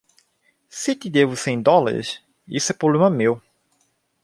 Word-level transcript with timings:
Se 0.79 0.95
te 0.99 1.07
devo 1.15 1.35
cem 1.45 1.57
dólares, 1.69 2.07
isso 2.55 2.71
é 2.71 2.75
problema 2.81 3.07
meu. 3.11 3.33